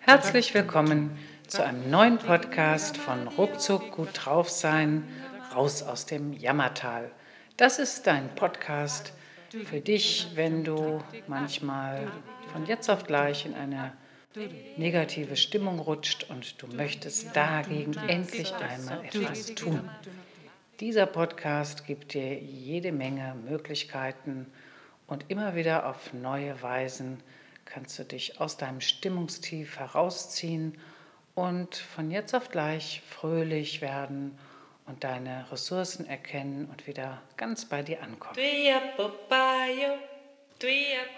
Herzlich 0.00 0.52
willkommen 0.52 1.18
zu 1.46 1.64
einem 1.64 1.90
neuen 1.90 2.18
Podcast 2.18 2.98
von 2.98 3.26
Ruckzuck 3.26 3.90
gut 3.92 4.08
drauf 4.12 4.50
sein, 4.50 5.08
raus 5.54 5.82
aus 5.82 6.04
dem 6.04 6.34
Jammertal. 6.34 7.10
Das 7.56 7.78
ist 7.78 8.06
dein 8.06 8.28
Podcast 8.34 9.14
für 9.64 9.80
dich, 9.80 10.28
wenn 10.34 10.62
du 10.62 11.02
manchmal 11.26 12.06
von 12.52 12.66
jetzt 12.66 12.90
auf 12.90 13.06
gleich 13.06 13.46
in 13.46 13.54
eine 13.54 13.94
negative 14.76 15.36
Stimmung 15.36 15.78
rutscht 15.78 16.28
und 16.28 16.60
du 16.60 16.66
möchtest 16.66 17.34
dagegen 17.34 17.94
endlich 18.08 18.52
einmal 18.54 19.06
etwas 19.06 19.54
tun. 19.54 19.88
Dieser 20.80 21.06
Podcast 21.06 21.86
gibt 21.86 22.12
dir 22.12 22.38
jede 22.38 22.92
Menge 22.92 23.34
Möglichkeiten 23.48 24.48
und 25.10 25.24
immer 25.28 25.54
wieder 25.56 25.86
auf 25.86 26.14
neue 26.14 26.62
Weisen 26.62 27.22
kannst 27.66 27.98
du 27.98 28.04
dich 28.04 28.40
aus 28.40 28.56
deinem 28.56 28.80
Stimmungstief 28.80 29.78
herausziehen 29.78 30.78
und 31.34 31.74
von 31.74 32.10
jetzt 32.10 32.34
auf 32.34 32.48
gleich 32.50 33.02
fröhlich 33.08 33.82
werden 33.82 34.38
und 34.86 35.04
deine 35.04 35.50
Ressourcen 35.52 36.06
erkennen 36.06 36.66
und 36.70 36.86
wieder 36.86 37.20
ganz 37.36 37.64
bei 37.64 37.82
dir 37.82 38.02
ankommen. 38.02 38.34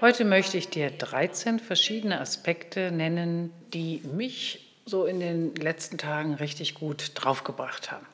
Heute 0.00 0.24
möchte 0.24 0.56
ich 0.56 0.68
dir 0.68 0.90
13 0.90 1.58
verschiedene 1.58 2.20
Aspekte 2.20 2.92
nennen, 2.92 3.52
die 3.72 4.00
mich 4.04 4.72
so 4.86 5.04
in 5.04 5.20
den 5.20 5.54
letzten 5.54 5.98
Tagen 5.98 6.34
richtig 6.34 6.74
gut 6.74 7.12
draufgebracht 7.14 7.90
haben. 7.90 8.06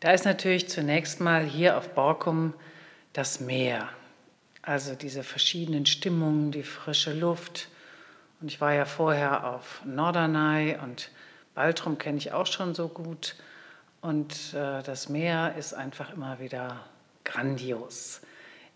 Da 0.00 0.12
ist 0.12 0.24
natürlich 0.24 0.68
zunächst 0.68 1.20
mal 1.20 1.44
hier 1.44 1.78
auf 1.78 1.94
Borkum 1.94 2.52
das 3.12 3.40
Meer. 3.40 3.88
Also 4.66 4.96
diese 4.96 5.22
verschiedenen 5.22 5.86
Stimmungen, 5.86 6.50
die 6.50 6.64
frische 6.64 7.12
Luft. 7.12 7.68
Und 8.40 8.48
ich 8.48 8.60
war 8.60 8.74
ja 8.74 8.84
vorher 8.84 9.46
auf 9.46 9.80
Norderney 9.84 10.76
und 10.82 11.10
Baltrum 11.54 11.98
kenne 11.98 12.18
ich 12.18 12.32
auch 12.32 12.46
schon 12.46 12.74
so 12.74 12.88
gut. 12.88 13.36
Und 14.00 14.54
äh, 14.54 14.82
das 14.82 15.08
Meer 15.08 15.54
ist 15.56 15.72
einfach 15.72 16.12
immer 16.12 16.40
wieder 16.40 16.84
grandios. 17.22 18.22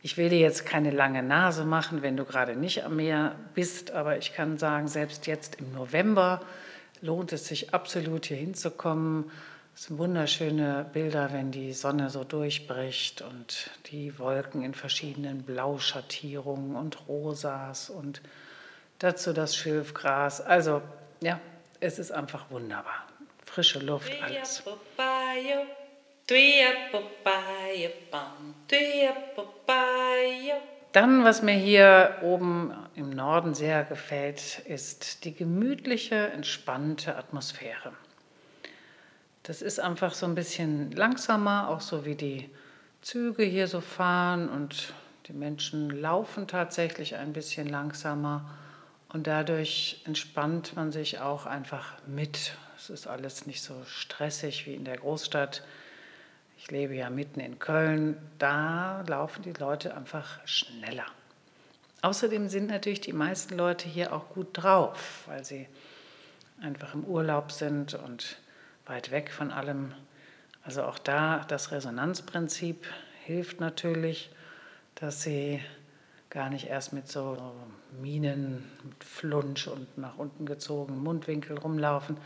Ich 0.01 0.17
will 0.17 0.29
dir 0.29 0.39
jetzt 0.39 0.65
keine 0.65 0.93
lange 0.93 1.25
Nase 1.25 1.65
machen, 1.65 2.03
wenn 2.03 2.17
du 2.17 2.25
gerade 2.25 2.55
nicht 2.55 2.85
am 2.85 2.95
Meer 2.95 3.35
bist, 3.57 3.91
aber 3.91 4.17
ich 4.17 4.33
kann 4.33 4.59
sagen, 4.59 4.87
selbst 4.87 5.27
jetzt 5.27 5.57
im 5.57 5.73
November 5.73 6.41
lohnt 7.03 7.33
es 7.33 7.49
sich 7.49 7.75
absolut 7.75 8.27
hier 8.27 8.37
hinzukommen 8.37 9.29
es 9.81 9.87
sind 9.87 9.97
wunderschöne 9.97 10.91
Bilder, 10.93 11.33
wenn 11.33 11.53
die 11.53 11.73
Sonne 11.73 12.11
so 12.11 12.23
durchbricht 12.23 13.23
und 13.23 13.71
die 13.87 14.19
Wolken 14.19 14.63
in 14.63 14.75
verschiedenen 14.75 15.43
Blauschattierungen 15.43 16.77
und 16.77 17.09
Rosas 17.09 17.89
und 17.89 18.21
dazu 18.99 19.33
das 19.33 19.57
Schilfgras. 19.57 20.43
Also 20.43 20.83
ja, 21.23 21.41
es 21.81 21.99
ist 21.99 22.13
einfach 22.13 22.51
wunderbar. 22.51 23.07
Frische 23.47 23.79
Luft, 23.79 24.13
alles. 24.23 24.63
Dann, 30.93 31.25
was 31.25 31.41
mir 31.41 31.55
hier 31.55 32.19
oben 32.21 32.75
im 32.97 33.09
Norden 33.09 33.55
sehr 33.55 33.85
gefällt, 33.85 34.59
ist 34.67 35.25
die 35.25 35.35
gemütliche, 35.35 36.17
entspannte 36.33 37.17
Atmosphäre. 37.17 37.95
Das 39.51 39.63
ist 39.63 39.81
einfach 39.81 40.15
so 40.15 40.27
ein 40.27 40.37
bisschen 40.37 40.93
langsamer, 40.93 41.71
auch 41.71 41.81
so 41.81 42.05
wie 42.05 42.15
die 42.15 42.49
Züge 43.03 43.43
hier 43.43 43.67
so 43.67 43.81
fahren 43.81 44.49
und 44.49 44.95
die 45.27 45.33
Menschen 45.33 45.91
laufen 45.91 46.47
tatsächlich 46.47 47.17
ein 47.17 47.33
bisschen 47.33 47.67
langsamer 47.67 48.49
und 49.09 49.27
dadurch 49.27 50.03
entspannt 50.05 50.77
man 50.77 50.93
sich 50.93 51.19
auch 51.19 51.47
einfach 51.47 51.95
mit. 52.07 52.55
Es 52.77 52.91
ist 52.91 53.09
alles 53.09 53.49
nicht 53.49 53.61
so 53.61 53.75
stressig 53.87 54.67
wie 54.67 54.75
in 54.75 54.85
der 54.85 54.99
Großstadt. 54.99 55.65
Ich 56.57 56.71
lebe 56.71 56.95
ja 56.95 57.11
mitten 57.11 57.41
in 57.41 57.59
Köln, 57.59 58.19
da 58.39 59.03
laufen 59.09 59.43
die 59.43 59.55
Leute 59.55 59.97
einfach 59.97 60.39
schneller. 60.47 61.07
Außerdem 62.03 62.49
sind 62.49 62.69
natürlich 62.69 63.01
die 63.01 63.13
meisten 63.13 63.57
Leute 63.57 63.89
hier 63.89 64.13
auch 64.13 64.29
gut 64.29 64.51
drauf, 64.53 65.25
weil 65.27 65.45
sie 65.45 65.67
einfach 66.63 66.95
im 66.95 67.03
Urlaub 67.03 67.51
sind 67.51 67.95
und 67.95 68.39
weit 68.91 69.11
weg 69.11 69.31
von 69.31 69.51
allem. 69.51 69.95
Also 70.63 70.83
auch 70.83 70.99
da 70.99 71.45
das 71.49 71.71
Resonanzprinzip 71.71 72.87
hilft 73.25 73.61
natürlich, 73.61 74.31
dass 74.97 75.23
sie 75.23 75.61
gar 76.29 76.51
nicht 76.51 76.69
erst 76.69 76.93
mit 76.93 77.09
so 77.09 77.55
Minen, 78.01 78.71
mit 78.85 79.03
Flunsch 79.03 79.67
und 79.69 79.97
nach 79.97 80.19
unten 80.19 80.45
gezogenen 80.45 81.03
Mundwinkel 81.03 81.57
rumlaufen, 81.59 82.17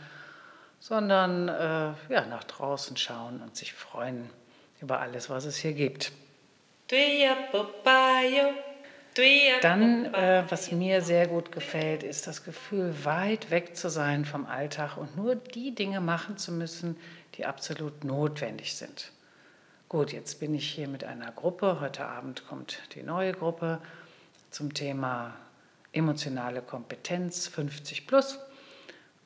sondern 0.79 1.47
äh, 1.47 1.93
ja, 2.09 2.25
nach 2.29 2.43
draußen 2.43 2.97
schauen 2.97 3.41
und 3.41 3.55
sich 3.55 3.73
freuen 3.73 4.29
über 4.81 4.99
alles, 4.99 5.29
was 5.29 5.45
es 5.45 5.55
hier 5.55 5.73
gibt. 5.73 6.11
Dann, 9.61 10.13
äh, 10.13 10.43
was 10.49 10.71
mir 10.71 11.01
sehr 11.01 11.27
gut 11.27 11.51
gefällt, 11.51 12.03
ist 12.03 12.27
das 12.27 12.43
Gefühl, 12.43 12.93
weit 13.05 13.49
weg 13.49 13.77
zu 13.77 13.89
sein 13.89 14.25
vom 14.25 14.45
Alltag 14.45 14.97
und 14.97 15.15
nur 15.15 15.35
die 15.35 15.73
Dinge 15.73 16.01
machen 16.01 16.37
zu 16.37 16.51
müssen, 16.51 16.97
die 17.35 17.45
absolut 17.45 18.03
notwendig 18.03 18.75
sind. 18.75 19.11
Gut, 19.87 20.11
jetzt 20.11 20.41
bin 20.41 20.53
ich 20.53 20.69
hier 20.69 20.89
mit 20.89 21.05
einer 21.05 21.31
Gruppe. 21.31 21.79
Heute 21.79 22.05
Abend 22.05 22.45
kommt 22.47 22.79
die 22.95 23.03
neue 23.03 23.31
Gruppe 23.31 23.79
zum 24.51 24.73
Thema 24.73 25.33
emotionale 25.93 26.61
Kompetenz 26.61 27.47
50 27.47 28.07
plus. 28.07 28.39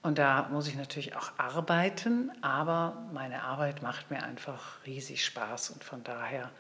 Und 0.04 0.20
da 0.20 0.48
muss 0.52 0.68
ich 0.68 0.76
natürlich 0.76 1.16
auch 1.16 1.32
arbeiten, 1.38 2.32
aber 2.42 3.08
meine 3.12 3.42
Arbeit 3.42 3.82
macht 3.82 4.12
mir 4.12 4.22
einfach 4.22 4.86
riesig 4.86 5.26
Spaß 5.26 5.72
und 5.72 5.84
von 5.84 6.04
daher 6.04 6.52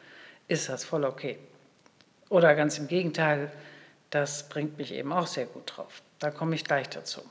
ist 0.47 0.67
das 0.67 0.83
voll 0.83 1.05
okay. 1.05 1.37
Oder 2.29 2.55
ganz 2.55 2.77
im 2.77 2.87
Gegenteil, 2.87 3.51
das 4.09 4.49
bringt 4.49 4.77
mich 4.77 4.93
eben 4.93 5.11
auch 5.11 5.27
sehr 5.27 5.45
gut 5.45 5.73
drauf. 5.75 6.01
Da 6.19 6.31
komme 6.31 6.55
ich 6.55 6.63
gleich 6.63 6.89
dazu. 6.89 7.21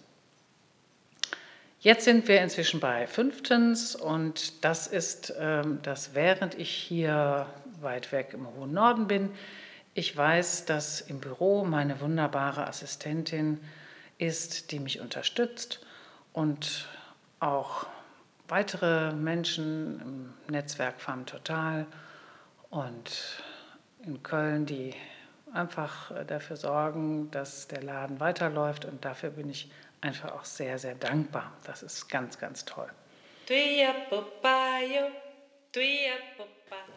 Jetzt 1.81 2.05
sind 2.05 2.27
wir 2.27 2.41
inzwischen 2.41 2.81
bei 2.81 3.07
fünftens 3.07 3.95
und 3.95 4.65
das 4.65 4.89
ist, 4.89 5.33
ähm, 5.39 5.81
dass 5.83 6.15
während 6.15 6.57
ich 6.57 6.71
hier 6.71 7.47
weit 7.81 8.11
weg 8.11 8.31
im 8.33 8.49
hohen 8.49 8.73
Norden 8.73 9.07
bin, 9.07 9.31
ich 9.95 10.17
weiß, 10.17 10.65
dass 10.65 11.01
im 11.01 11.21
Büro 11.21 11.65
meine 11.65 12.01
wunderbare 12.01 12.67
Assistentin 12.67 13.61
ist, 14.19 14.73
die 14.73 14.81
mich 14.81 15.01
unterstützt 15.01 15.81
und 16.33 16.89
auch 17.39 17.87
weitere 18.49 19.13
Menschen 19.13 20.01
im 20.01 20.53
Netzwerk 20.53 21.01
Farm 21.01 21.27
Total 21.27 21.87
und 22.71 23.43
in 24.05 24.23
Köln, 24.23 24.67
die 24.67 24.95
einfach 25.53 26.11
äh, 26.11 26.25
dafür 26.25 26.57
sorgen, 26.57 27.31
dass 27.31 27.69
der 27.69 27.83
Laden 27.83 28.21
weiterläuft. 28.21 28.85
Und 28.85 29.05
dafür 29.05 29.31
bin 29.31 29.51
ich 29.51 29.71
einfach 30.01 30.33
auch 30.33 30.45
sehr, 30.45 30.79
sehr 30.79 30.95
dankbar. 30.95 31.53
Das 31.65 31.83
ist 31.83 32.09
ganz, 32.09 32.39
ganz 32.39 32.65
toll. 32.65 32.89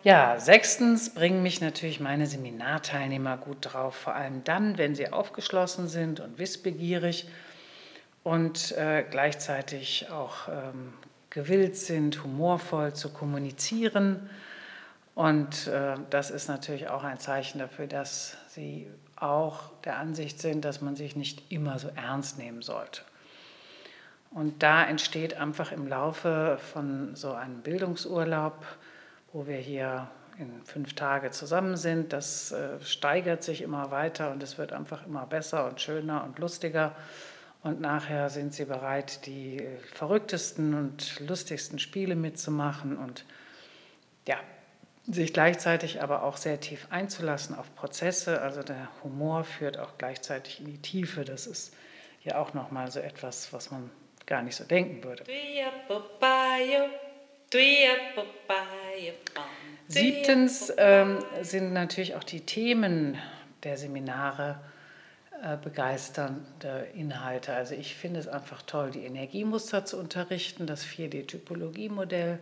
Ja, 0.04 0.40
sechstens 0.40 1.14
bringen 1.14 1.44
mich 1.44 1.62
natürlich 1.62 2.00
meine 2.00 2.26
Seminarteilnehmer 2.26 3.38
gut 3.38 3.58
drauf, 3.62 3.96
vor 3.96 4.16
allem 4.16 4.44
dann, 4.44 4.78
wenn 4.78 4.96
sie 4.96 5.12
aufgeschlossen 5.12 5.88
sind 5.88 6.20
und 6.20 6.40
wissbegierig 6.40 7.28
und 8.24 8.72
äh, 8.74 9.04
gleichzeitig 9.10 10.10
auch 10.10 10.48
ähm, 10.48 10.94
gewillt 11.30 11.78
sind, 11.78 12.24
humorvoll 12.24 12.94
zu 12.94 13.14
kommunizieren 13.14 14.30
und 15.16 15.68
äh, 15.68 15.96
das 16.10 16.32
ist 16.32 16.48
natürlich 16.48 16.90
auch 16.90 17.04
ein 17.04 17.20
Zeichen 17.20 17.60
dafür, 17.60 17.88
dass 17.88 18.38
sie 18.48 18.90
auch 19.16 19.72
der 19.84 19.98
Ansicht 19.98 20.40
sind, 20.40 20.66
dass 20.66 20.82
man 20.82 20.96
sich 20.96 21.16
nicht 21.16 21.52
immer 21.52 21.80
so 21.80 21.90
ernst 21.96 22.38
nehmen 22.38 22.62
sollte. 22.62 23.02
Und 24.32 24.64
da 24.64 24.86
entsteht 24.86 25.36
einfach 25.36 25.72
im 25.74 25.88
Laufe 25.88 26.58
von 26.72 27.16
so 27.16 27.34
einem 27.34 27.62
Bildungsurlaub, 27.62 28.66
wo 29.34 29.46
wir 29.46 29.58
hier 29.58 30.10
in 30.38 30.64
fünf 30.64 30.94
Tage 30.94 31.32
zusammen 31.32 31.76
sind, 31.76 32.14
das 32.14 32.52
äh, 32.52 32.80
steigert 32.82 33.44
sich 33.44 33.62
immer 33.62 33.92
weiter 33.92 34.32
und 34.32 34.42
es 34.42 34.58
wird 34.58 34.74
einfach 34.74 35.06
immer 35.06 35.26
besser 35.26 35.68
und 35.68 35.82
schöner 35.82 36.24
und 36.24 36.40
lustiger. 36.40 36.96
Und 37.64 37.80
nachher 37.80 38.30
sind 38.30 38.54
sie 38.54 38.66
bereit, 38.66 39.26
die 39.28 39.62
verrücktesten 39.94 40.74
und 40.74 41.20
lustigsten 41.20 41.78
Spiele 41.78 42.16
mitzumachen. 42.16 42.98
Und 42.98 43.24
ja, 44.28 44.38
sich 45.08 45.34
gleichzeitig 45.34 46.02
aber 46.02 46.24
auch 46.24 46.38
sehr 46.38 46.60
tief 46.60 46.88
einzulassen 46.90 47.56
auf 47.56 47.74
Prozesse. 47.76 48.42
Also 48.42 48.64
der 48.64 48.88
Humor 49.04 49.44
führt 49.44 49.80
auch 49.80 49.98
gleichzeitig 49.98 50.60
in 50.60 50.66
die 50.66 50.78
Tiefe. 50.78 51.26
Das 51.26 51.48
ist 51.48 51.76
ja 52.24 52.38
auch 52.38 52.54
nochmal 52.54 52.92
so 52.92 53.00
etwas, 53.00 53.52
was 53.52 53.72
man 53.72 53.90
gar 54.26 54.42
nicht 54.42 54.56
so 54.56 54.64
denken 54.64 55.04
würde. 55.04 55.24
Siebtens 59.88 60.72
ähm, 60.78 61.20
sind 61.42 61.74
natürlich 61.74 62.16
auch 62.16 62.24
die 62.24 62.42
Themen 62.42 63.18
der 63.64 63.78
Seminare 63.78 64.60
äh, 65.44 65.58
begeisternde 65.58 66.88
Inhalte. 66.94 67.54
Also 67.54 67.76
ich 67.76 67.96
finde 67.96 68.20
es 68.20 68.28
einfach 68.28 68.62
toll, 68.62 68.92
die 68.92 69.04
Energiemuster 69.04 69.86
zu 69.86 69.98
unterrichten, 69.98 70.68
das 70.68 70.86
4D-Typologie-Modell 70.86 72.40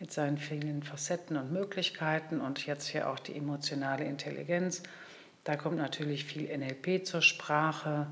mit 0.00 0.12
seinen 0.12 0.38
vielen 0.38 0.82
Facetten 0.82 1.36
und 1.36 1.52
Möglichkeiten 1.52 2.40
und 2.40 2.66
jetzt 2.66 2.86
hier 2.86 3.08
auch 3.10 3.18
die 3.18 3.36
emotionale 3.36 4.04
Intelligenz. 4.04 4.82
Da 5.44 5.56
kommt 5.56 5.76
natürlich 5.76 6.24
viel 6.24 6.56
NLP 6.56 7.06
zur 7.06 7.22
Sprache, 7.22 8.06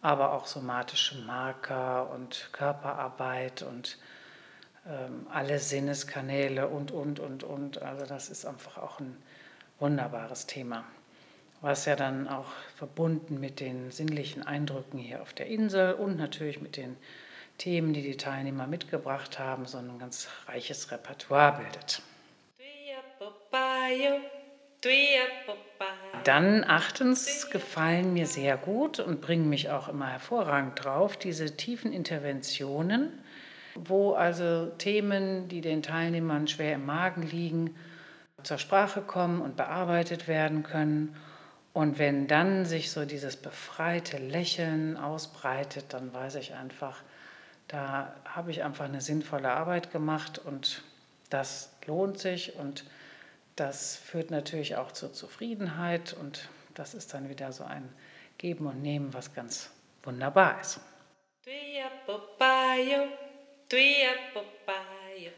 aber 0.00 0.32
auch 0.32 0.46
somatische 0.46 1.18
Marker 1.22 2.10
und 2.10 2.50
Körperarbeit 2.52 3.62
und 3.62 3.98
ähm, 4.86 5.26
alle 5.30 5.58
Sinneskanäle 5.58 6.68
und, 6.68 6.90
und, 6.90 7.20
und, 7.20 7.44
und. 7.44 7.80
Also 7.82 8.04
das 8.06 8.28
ist 8.28 8.44
einfach 8.44 8.78
auch 8.78 9.00
ein 9.00 9.16
wunderbares 9.78 10.46
Thema 10.46 10.84
was 11.62 11.84
ja 11.84 11.94
dann 11.96 12.28
auch 12.28 12.50
verbunden 12.76 13.40
mit 13.40 13.60
den 13.60 13.90
sinnlichen 13.92 14.42
Eindrücken 14.42 14.98
hier 14.98 15.22
auf 15.22 15.32
der 15.32 15.46
Insel 15.46 15.94
und 15.94 16.18
natürlich 16.18 16.60
mit 16.60 16.76
den 16.76 16.96
Themen, 17.58 17.92
die 17.92 18.02
die 18.02 18.16
Teilnehmer 18.16 18.66
mitgebracht 18.66 19.38
haben, 19.38 19.66
so 19.66 19.78
ein 19.78 19.98
ganz 19.98 20.28
reiches 20.46 20.90
Repertoire 20.90 21.58
bildet. 21.58 22.02
Dann 26.24 26.64
achtens 26.64 27.50
gefallen 27.50 28.12
mir 28.12 28.26
sehr 28.26 28.56
gut 28.56 28.98
und 28.98 29.20
bringen 29.20 29.48
mich 29.48 29.70
auch 29.70 29.88
immer 29.88 30.08
hervorragend 30.08 30.84
drauf, 30.84 31.16
diese 31.16 31.56
tiefen 31.56 31.92
Interventionen, 31.92 33.22
wo 33.74 34.12
also 34.12 34.66
Themen, 34.78 35.48
die 35.48 35.60
den 35.60 35.82
Teilnehmern 35.82 36.48
schwer 36.48 36.74
im 36.74 36.86
Magen 36.86 37.22
liegen, 37.22 37.76
zur 38.42 38.58
Sprache 38.58 39.02
kommen 39.02 39.40
und 39.40 39.56
bearbeitet 39.56 40.26
werden 40.26 40.62
können 40.62 41.16
und 41.72 41.98
wenn 41.98 42.26
dann 42.26 42.64
sich 42.66 42.90
so 42.90 43.04
dieses 43.04 43.36
befreite 43.36 44.18
Lächeln 44.18 44.96
ausbreitet, 44.96 45.86
dann 45.90 46.12
weiß 46.12 46.34
ich 46.34 46.54
einfach, 46.54 47.02
da 47.68 48.14
habe 48.24 48.50
ich 48.50 48.62
einfach 48.62 48.84
eine 48.84 49.00
sinnvolle 49.00 49.50
Arbeit 49.50 49.92
gemacht 49.92 50.38
und 50.38 50.82
das 51.30 51.72
lohnt 51.86 52.18
sich 52.18 52.56
und 52.56 52.84
das 53.56 53.96
führt 53.96 54.30
natürlich 54.30 54.76
auch 54.76 54.92
zur 54.92 55.12
Zufriedenheit 55.12 56.12
und 56.12 56.48
das 56.74 56.94
ist 56.94 57.14
dann 57.14 57.28
wieder 57.28 57.52
so 57.52 57.64
ein 57.64 57.88
Geben 58.38 58.66
und 58.66 58.82
Nehmen, 58.82 59.12
was 59.14 59.34
ganz 59.34 59.70
wunderbar 60.02 60.60
ist. 60.60 60.80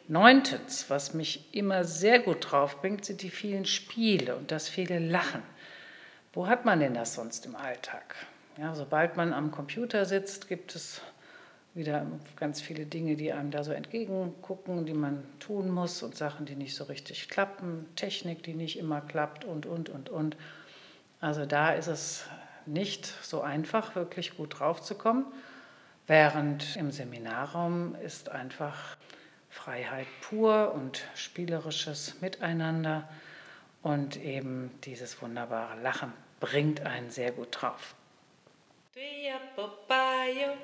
Neuntens, 0.08 0.90
was 0.90 1.14
mich 1.14 1.54
immer 1.54 1.84
sehr 1.84 2.20
gut 2.20 2.50
drauf 2.50 2.80
bringt, 2.80 3.04
sind 3.04 3.22
die 3.22 3.30
vielen 3.30 3.64
Spiele 3.64 4.36
und 4.36 4.50
das 4.50 4.68
viele 4.68 4.98
Lachen. 4.98 5.42
Wo 6.32 6.46
hat 6.46 6.64
man 6.64 6.80
denn 6.80 6.94
das 6.94 7.14
sonst 7.14 7.46
im 7.46 7.56
Alltag? 7.56 8.16
Ja, 8.58 8.74
sobald 8.74 9.16
man 9.16 9.32
am 9.32 9.50
Computer 9.50 10.04
sitzt, 10.04 10.48
gibt 10.48 10.74
es 10.74 11.00
wieder 11.74 12.06
ganz 12.36 12.60
viele 12.60 12.86
Dinge, 12.86 13.16
die 13.16 13.32
einem 13.32 13.50
da 13.50 13.64
so 13.64 13.72
entgegengucken, 13.72 14.86
die 14.86 14.94
man 14.94 15.24
tun 15.40 15.70
muss 15.70 16.02
und 16.02 16.16
Sachen, 16.16 16.46
die 16.46 16.54
nicht 16.54 16.76
so 16.76 16.84
richtig 16.84 17.28
klappen, 17.28 17.86
Technik, 17.96 18.42
die 18.44 18.54
nicht 18.54 18.78
immer 18.78 19.00
klappt 19.00 19.44
und, 19.44 19.66
und, 19.66 19.88
und, 19.88 20.08
und. 20.08 20.36
Also 21.20 21.46
da 21.46 21.72
ist 21.72 21.88
es 21.88 22.26
nicht 22.66 23.06
so 23.06 23.40
einfach, 23.40 23.96
wirklich 23.96 24.36
gut 24.36 24.60
draufzukommen, 24.60 25.26
während 26.06 26.76
im 26.76 26.92
Seminarraum 26.92 27.96
ist 27.96 28.28
einfach 28.28 28.96
Freiheit 29.50 30.06
pur 30.20 30.72
und 30.74 31.02
spielerisches 31.14 32.20
Miteinander 32.20 33.08
und 33.82 34.16
eben 34.16 34.70
dieses 34.84 35.20
wunderbare 35.22 35.80
Lachen 35.80 36.12
bringt 36.40 36.80
einen 36.80 37.10
sehr 37.10 37.32
gut 37.32 37.48
drauf. 37.50 37.94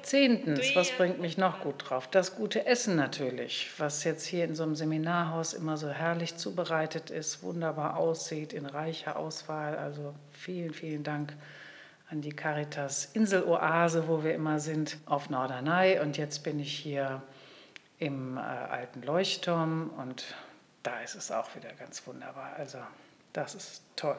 Zehntens, 0.03 0.77
was 0.77 0.93
bringt 0.93 1.19
mich 1.19 1.37
noch 1.37 1.63
gut 1.63 1.91
drauf? 1.91 2.07
Das 2.07 2.37
gute 2.37 2.65
Essen 2.65 2.95
natürlich, 2.95 3.73
was 3.79 4.05
jetzt 4.05 4.25
hier 4.25 4.45
in 4.45 4.55
so 4.55 4.63
einem 4.63 4.77
Seminarhaus 4.77 5.53
immer 5.53 5.77
so 5.77 5.89
herrlich 5.89 6.37
zubereitet 6.37 7.11
ist, 7.11 7.43
wunderbar 7.43 7.97
aussieht, 7.97 8.53
in 8.53 8.67
reicher 8.67 9.17
Auswahl. 9.17 9.77
Also 9.77 10.15
vielen, 10.31 10.73
vielen 10.73 11.03
Dank 11.03 11.35
an 12.09 12.21
die 12.21 12.31
Caritas 12.31 13.07
Inseloase, 13.15 14.07
wo 14.07 14.23
wir 14.23 14.35
immer 14.35 14.61
sind, 14.61 14.99
auf 15.07 15.29
Norderney. 15.29 15.99
Und 15.99 16.17
jetzt 16.17 16.45
bin 16.45 16.61
ich 16.61 16.73
hier 16.73 17.23
im 17.99 18.37
äh, 18.37 18.41
alten 18.41 19.03
Leuchtturm 19.03 19.91
und 19.99 20.37
da 20.85 21.01
ist 21.01 21.17
es 21.17 21.33
auch 21.33 21.57
wieder 21.57 21.71
ganz 21.73 22.07
wunderbar. 22.07 22.55
Also 22.57 22.79
das 23.33 23.57
ist 23.57 23.83
toll. 23.97 24.17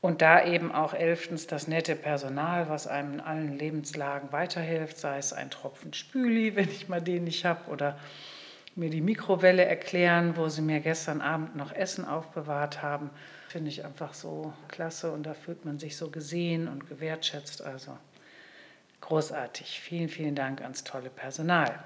Und 0.00 0.22
da 0.22 0.44
eben 0.44 0.72
auch 0.72 0.94
elftens 0.94 1.46
das 1.46 1.68
nette 1.68 1.96
Personal, 1.96 2.68
was 2.68 2.86
einem 2.86 3.14
in 3.14 3.20
allen 3.20 3.58
Lebenslagen 3.58 4.30
weiterhilft, 4.30 4.98
sei 4.98 5.18
es 5.18 5.32
ein 5.32 5.50
Tropfen 5.50 5.92
Spüli, 5.94 6.54
wenn 6.56 6.68
ich 6.68 6.88
mal 6.88 7.00
den 7.00 7.24
nicht 7.24 7.44
habe, 7.44 7.70
oder 7.70 7.98
mir 8.76 8.90
die 8.90 9.00
Mikrowelle 9.00 9.64
erklären, 9.64 10.36
wo 10.36 10.48
sie 10.48 10.60
mir 10.60 10.80
gestern 10.80 11.22
Abend 11.22 11.56
noch 11.56 11.72
Essen 11.72 12.04
aufbewahrt 12.04 12.82
haben, 12.82 13.10
finde 13.48 13.70
ich 13.70 13.84
einfach 13.84 14.12
so 14.12 14.52
klasse 14.68 15.10
und 15.12 15.22
da 15.22 15.32
fühlt 15.32 15.64
man 15.64 15.78
sich 15.78 15.96
so 15.96 16.10
gesehen 16.10 16.68
und 16.68 16.88
gewertschätzt. 16.88 17.62
Also 17.62 17.96
großartig. 19.00 19.80
Vielen, 19.80 20.08
vielen 20.08 20.34
Dank 20.34 20.60
ans 20.60 20.84
tolle 20.84 21.10
Personal. 21.10 21.78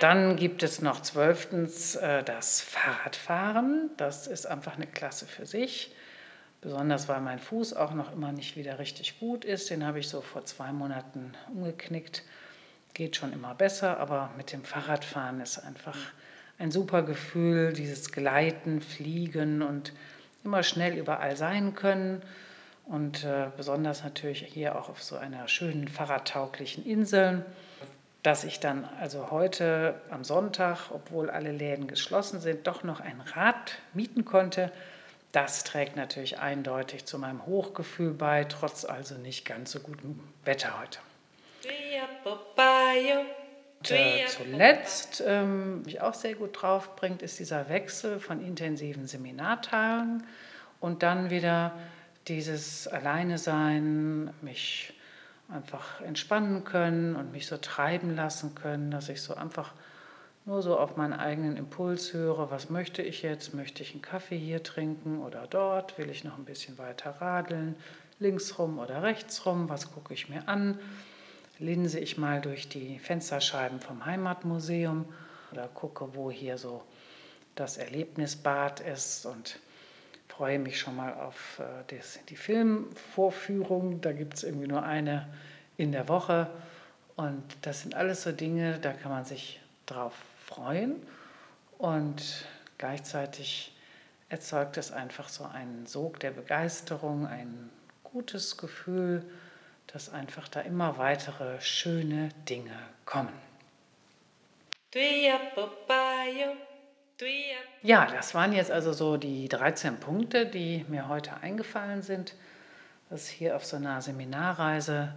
Dann 0.00 0.34
gibt 0.36 0.64
es 0.64 0.82
noch 0.82 1.02
zwölftens 1.02 1.94
äh, 1.94 2.24
das 2.24 2.60
Fahrradfahren. 2.60 3.90
Das 3.96 4.26
ist 4.26 4.46
einfach 4.46 4.74
eine 4.74 4.88
Klasse 4.88 5.26
für 5.26 5.46
sich. 5.46 5.94
Besonders 6.60 7.08
weil 7.08 7.20
mein 7.20 7.38
Fuß 7.38 7.74
auch 7.74 7.94
noch 7.94 8.12
immer 8.12 8.32
nicht 8.32 8.56
wieder 8.56 8.80
richtig 8.80 9.20
gut 9.20 9.44
ist. 9.44 9.70
Den 9.70 9.86
habe 9.86 10.00
ich 10.00 10.08
so 10.08 10.20
vor 10.20 10.44
zwei 10.44 10.72
Monaten 10.72 11.32
umgeknickt. 11.54 12.24
Geht 12.94 13.16
schon 13.16 13.32
immer 13.32 13.54
besser, 13.54 13.98
aber 13.98 14.30
mit 14.36 14.52
dem 14.52 14.64
Fahrradfahren 14.64 15.40
ist 15.40 15.58
einfach 15.58 15.96
ein 16.58 16.72
super 16.72 17.02
Gefühl, 17.02 17.72
dieses 17.72 18.10
Gleiten, 18.10 18.80
Fliegen 18.80 19.62
und 19.62 19.92
immer 20.44 20.64
schnell 20.64 20.96
überall 20.98 21.36
sein 21.36 21.74
können. 21.74 22.22
Und 22.84 23.22
äh, 23.22 23.46
besonders 23.56 24.02
natürlich 24.02 24.44
hier 24.44 24.76
auch 24.76 24.88
auf 24.88 25.02
so 25.02 25.16
einer 25.16 25.46
schönen 25.46 25.86
fahrradtauglichen 25.86 26.84
Insel 26.84 27.44
dass 28.22 28.44
ich 28.44 28.60
dann 28.60 28.88
also 29.00 29.30
heute 29.30 30.00
am 30.10 30.22
Sonntag, 30.22 30.90
obwohl 30.90 31.28
alle 31.28 31.50
Läden 31.50 31.88
geschlossen 31.88 32.40
sind, 32.40 32.66
doch 32.66 32.84
noch 32.84 33.00
ein 33.00 33.20
Rad 33.20 33.78
mieten 33.94 34.24
konnte. 34.24 34.70
Das 35.32 35.64
trägt 35.64 35.96
natürlich 35.96 36.38
eindeutig 36.38 37.04
zu 37.04 37.18
meinem 37.18 37.46
Hochgefühl 37.46 38.12
bei, 38.12 38.44
trotz 38.44 38.84
also 38.84 39.16
nicht 39.16 39.44
ganz 39.44 39.72
so 39.72 39.80
gutem 39.80 40.20
Wetter 40.44 40.78
heute. 40.80 40.98
Und, 43.80 43.90
äh, 43.90 44.26
zuletzt, 44.26 45.24
ähm, 45.26 45.82
mich 45.82 46.00
auch 46.00 46.14
sehr 46.14 46.34
gut 46.34 46.62
drauf 46.62 46.94
bringt, 46.94 47.22
ist 47.22 47.40
dieser 47.40 47.68
Wechsel 47.68 48.20
von 48.20 48.44
intensiven 48.44 49.08
Seminartagen 49.08 50.24
und 50.78 51.02
dann 51.02 51.30
wieder 51.30 51.72
dieses 52.28 52.86
Alleine 52.86 53.38
sein, 53.38 54.32
mich 54.42 54.94
einfach 55.48 56.00
entspannen 56.00 56.64
können 56.64 57.16
und 57.16 57.32
mich 57.32 57.46
so 57.46 57.56
treiben 57.56 58.14
lassen 58.14 58.54
können, 58.54 58.90
dass 58.90 59.08
ich 59.08 59.22
so 59.22 59.34
einfach 59.34 59.72
nur 60.44 60.62
so 60.62 60.78
auf 60.78 60.96
meinen 60.96 61.12
eigenen 61.12 61.56
Impuls 61.56 62.12
höre, 62.12 62.50
was 62.50 62.68
möchte 62.68 63.02
ich 63.02 63.22
jetzt? 63.22 63.54
Möchte 63.54 63.82
ich 63.82 63.92
einen 63.92 64.02
Kaffee 64.02 64.38
hier 64.38 64.62
trinken 64.62 65.20
oder 65.20 65.46
dort? 65.46 65.98
Will 65.98 66.10
ich 66.10 66.24
noch 66.24 66.36
ein 66.36 66.44
bisschen 66.44 66.78
weiter 66.78 67.10
radeln? 67.20 67.76
Linksrum 68.18 68.78
oder 68.78 69.02
rechtsrum? 69.02 69.68
Was 69.68 69.92
gucke 69.92 70.14
ich 70.14 70.28
mir 70.28 70.48
an? 70.48 70.78
Linse 71.58 72.00
ich 72.00 72.18
mal 72.18 72.40
durch 72.40 72.68
die 72.68 72.98
Fensterscheiben 72.98 73.78
vom 73.78 74.04
Heimatmuseum 74.04 75.04
oder 75.52 75.68
gucke, 75.68 76.14
wo 76.14 76.30
hier 76.30 76.58
so 76.58 76.82
das 77.54 77.76
Erlebnisbad 77.76 78.80
ist 78.80 79.26
und 79.26 79.60
freue 80.36 80.58
mich 80.58 80.80
schon 80.80 80.96
mal 80.96 81.12
auf 81.14 81.58
äh, 81.58 81.94
das, 81.94 82.18
die 82.28 82.36
Filmvorführung. 82.36 84.00
Da 84.00 84.12
gibt 84.12 84.34
es 84.34 84.44
irgendwie 84.44 84.66
nur 84.66 84.82
eine 84.82 85.28
in 85.76 85.92
der 85.92 86.08
Woche. 86.08 86.48
Und 87.16 87.42
das 87.62 87.82
sind 87.82 87.94
alles 87.94 88.22
so 88.22 88.32
Dinge, 88.32 88.78
da 88.78 88.92
kann 88.92 89.12
man 89.12 89.24
sich 89.24 89.60
drauf 89.84 90.14
freuen. 90.46 90.96
Und 91.76 92.46
gleichzeitig 92.78 93.76
erzeugt 94.30 94.78
es 94.78 94.90
einfach 94.90 95.28
so 95.28 95.44
einen 95.44 95.86
Sog 95.86 96.18
der 96.20 96.30
Begeisterung, 96.30 97.26
ein 97.26 97.70
gutes 98.02 98.56
Gefühl, 98.56 99.24
dass 99.88 100.08
einfach 100.08 100.48
da 100.48 100.60
immer 100.60 100.96
weitere 100.96 101.60
schöne 101.60 102.30
Dinge 102.48 102.78
kommen. 103.04 103.38
Ja, 107.82 108.06
das 108.06 108.34
waren 108.34 108.52
jetzt 108.52 108.70
also 108.70 108.92
so 108.92 109.16
die 109.16 109.48
13 109.48 109.98
Punkte, 109.98 110.46
die 110.46 110.84
mir 110.88 111.08
heute 111.08 111.36
eingefallen 111.42 112.02
sind, 112.02 112.34
dass 113.10 113.26
hier 113.26 113.56
auf 113.56 113.64
so 113.64 113.76
einer 113.76 114.00
Seminarreise 114.00 115.14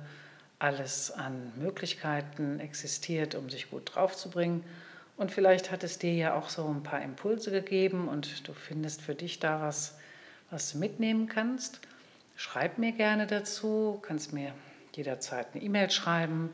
alles 0.59 1.12
an 1.12 1.53
Möglichkeiten 1.57 2.59
existiert, 2.59 3.35
um 3.35 3.50
sich 3.50 3.69
gut 3.69 3.95
draufzubringen. 3.95 4.63
Und 5.17 5.31
vielleicht 5.31 5.71
hat 5.71 5.83
es 5.83 5.97
dir 5.97 6.13
ja 6.13 6.35
auch 6.35 6.50
so 6.50 6.67
ein 6.67 6.83
paar 6.83 7.01
Impulse 7.01 7.51
gegeben 7.51 8.07
und 8.07 8.47
du 8.47 8.53
findest 8.53 9.01
für 9.01 9.15
dich 9.15 9.39
da 9.39 9.62
was, 9.62 9.97
was 10.50 10.71
du 10.71 10.77
mitnehmen 10.77 11.27
kannst. 11.27 11.79
schreib 12.35 12.77
mir 12.77 12.91
gerne 12.91 13.27
dazu, 13.27 14.00
kannst 14.01 14.33
mir 14.33 14.53
jederzeit 14.93 15.47
eine 15.53 15.63
E-Mail 15.63 15.89
schreiben 15.89 16.53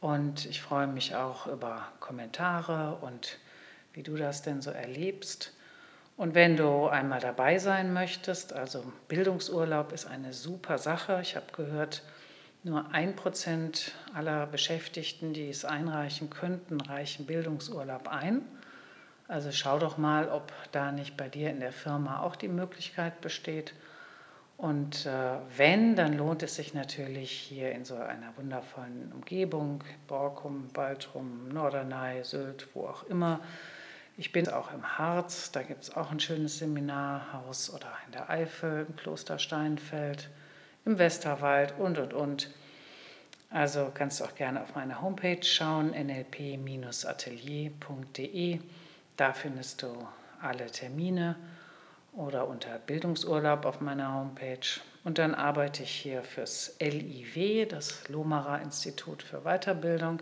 und 0.00 0.46
ich 0.46 0.62
freue 0.62 0.86
mich 0.86 1.14
auch 1.14 1.46
über 1.46 1.88
Kommentare 2.00 2.96
und 3.02 3.38
wie 3.92 4.02
du 4.02 4.16
das 4.16 4.42
denn 4.42 4.62
so 4.62 4.70
erlebst. 4.70 5.52
Und 6.16 6.34
wenn 6.34 6.56
du 6.56 6.86
einmal 6.86 7.20
dabei 7.20 7.58
sein 7.58 7.92
möchtest, 7.92 8.52
also 8.52 8.84
Bildungsurlaub 9.08 9.92
ist 9.92 10.06
eine 10.06 10.32
super 10.32 10.76
Sache. 10.78 11.18
Ich 11.22 11.34
habe 11.34 11.46
gehört, 11.56 12.02
nur 12.62 12.92
ein 12.92 13.16
Prozent 13.16 13.92
aller 14.12 14.46
Beschäftigten, 14.46 15.32
die 15.32 15.48
es 15.48 15.64
einreichen 15.64 16.28
könnten, 16.28 16.78
reichen 16.80 17.24
Bildungsurlaub 17.24 18.08
ein. 18.08 18.42
Also 19.28 19.50
schau 19.50 19.78
doch 19.78 19.96
mal, 19.96 20.28
ob 20.28 20.52
da 20.72 20.92
nicht 20.92 21.16
bei 21.16 21.28
dir 21.28 21.50
in 21.50 21.60
der 21.60 21.72
Firma 21.72 22.20
auch 22.20 22.36
die 22.36 22.48
Möglichkeit 22.48 23.20
besteht. 23.22 23.72
Und 24.58 25.06
äh, 25.06 25.38
wenn, 25.56 25.96
dann 25.96 26.18
lohnt 26.18 26.42
es 26.42 26.56
sich 26.56 26.74
natürlich 26.74 27.30
hier 27.30 27.72
in 27.72 27.86
so 27.86 27.94
einer 27.94 28.36
wundervollen 28.36 29.10
Umgebung, 29.14 29.82
Borkum, 30.06 30.68
Baltrum, 30.74 31.48
Norderney, 31.48 32.22
Sylt, 32.24 32.68
wo 32.74 32.86
auch 32.88 33.04
immer. 33.04 33.40
Ich 34.20 34.30
bin 34.32 34.48
auch 34.50 34.72
im 34.74 34.98
Harz, 34.98 35.50
da 35.50 35.62
gibt 35.62 35.84
es 35.84 35.96
auch 35.96 36.10
ein 36.10 36.20
schönes 36.20 36.58
Seminarhaus 36.58 37.72
oder 37.72 37.90
in 38.04 38.12
der 38.12 38.28
Eifel, 38.28 38.84
im 38.86 38.94
Kloster 38.94 39.38
Steinfeld, 39.38 40.28
im 40.84 40.98
Westerwald 40.98 41.72
und, 41.78 41.96
und, 41.96 42.12
und. 42.12 42.50
Also 43.48 43.90
kannst 43.94 44.20
du 44.20 44.24
auch 44.24 44.34
gerne 44.34 44.62
auf 44.62 44.74
meine 44.74 45.00
Homepage 45.00 45.42
schauen, 45.42 45.94
nlp-atelier.de. 45.94 48.60
Da 49.16 49.32
findest 49.32 49.84
du 49.84 50.06
alle 50.42 50.66
Termine 50.66 51.36
oder 52.12 52.46
unter 52.46 52.78
Bildungsurlaub 52.78 53.64
auf 53.64 53.80
meiner 53.80 54.12
Homepage. 54.12 54.80
Und 55.02 55.16
dann 55.16 55.34
arbeite 55.34 55.82
ich 55.82 55.92
hier 55.92 56.22
fürs 56.24 56.76
LIW, 56.78 57.64
das 57.64 58.06
Lohmarer 58.10 58.60
Institut 58.60 59.22
für 59.22 59.44
Weiterbildung. 59.44 60.20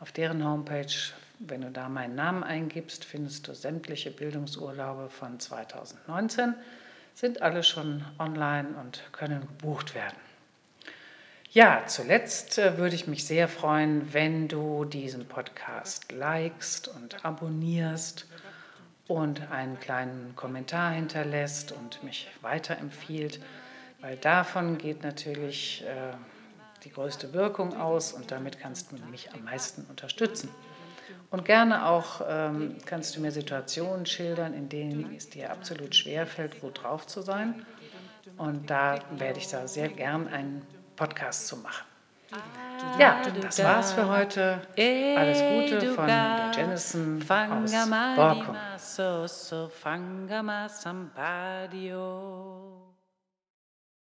Auf 0.00 0.10
deren 0.10 0.42
Homepage, 0.42 0.86
wenn 1.40 1.62
du 1.62 1.70
da 1.70 1.88
meinen 1.88 2.14
Namen 2.14 2.44
eingibst, 2.44 3.04
findest 3.04 3.48
du 3.48 3.54
sämtliche 3.54 4.10
Bildungsurlaube 4.10 5.08
von 5.08 5.40
2019. 5.40 6.54
Sind 7.14 7.42
alle 7.42 7.62
schon 7.62 8.04
online 8.18 8.68
und 8.80 9.02
können 9.12 9.40
gebucht 9.40 9.94
werden. 9.94 10.16
Ja, 11.50 11.82
zuletzt 11.86 12.58
äh, 12.58 12.78
würde 12.78 12.94
ich 12.94 13.08
mich 13.08 13.24
sehr 13.24 13.48
freuen, 13.48 14.12
wenn 14.12 14.46
du 14.46 14.84
diesen 14.84 15.26
Podcast 15.26 16.12
likest 16.12 16.86
und 16.86 17.24
abonnierst 17.24 18.28
und 19.08 19.50
einen 19.50 19.80
kleinen 19.80 20.36
Kommentar 20.36 20.92
hinterlässt 20.92 21.72
und 21.72 22.04
mich 22.04 22.28
weiterempfiehlt, 22.42 23.40
weil 24.00 24.16
davon 24.16 24.78
geht 24.78 25.02
natürlich 25.02 25.84
äh, 25.84 26.14
die 26.84 26.90
größte 26.90 27.32
Wirkung 27.32 27.76
aus 27.76 28.12
und 28.12 28.30
damit 28.30 28.60
kannst 28.60 28.92
du 28.92 28.96
mich 29.10 29.32
am 29.32 29.42
meisten 29.42 29.84
unterstützen. 29.88 30.50
Und 31.30 31.44
gerne 31.44 31.86
auch 31.86 32.22
ähm, 32.28 32.76
kannst 32.86 33.16
du 33.16 33.20
mir 33.20 33.30
Situationen 33.30 34.04
schildern, 34.04 34.52
in 34.52 34.68
denen 34.68 35.14
es 35.16 35.30
dir 35.30 35.50
absolut 35.50 35.94
schwerfällt, 35.94 36.60
gut 36.60 36.82
drauf 36.82 37.06
zu 37.06 37.22
sein. 37.22 37.64
Und 38.36 38.68
da 38.68 38.98
werde 39.12 39.38
ich 39.38 39.48
da 39.48 39.68
sehr 39.68 39.88
gern 39.88 40.26
einen 40.28 40.66
Podcast 40.96 41.46
zu 41.46 41.56
machen. 41.58 41.84
Ja, 42.98 43.22
das 43.42 43.62
war's 43.62 43.92
für 43.92 44.08
heute. 44.08 44.60
Alles 44.76 45.40
Gute 45.40 45.94
von 45.94 46.06
der 46.06 46.50
Jennison 46.54 47.22
aus 47.28 47.72
Borkum. 48.16 48.56